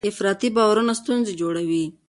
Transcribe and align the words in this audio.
افراطي 0.09 0.49
باورونه 0.57 0.93
ستونزې 0.99 1.33
جوړوي. 1.41 1.83